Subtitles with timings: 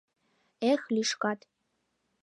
[0.71, 1.39] Эх, лӱшкат!